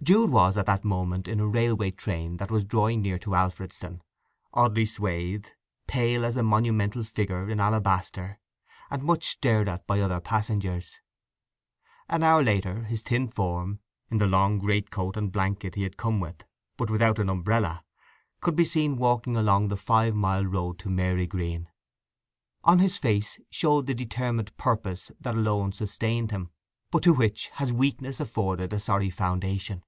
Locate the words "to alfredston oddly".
3.18-4.86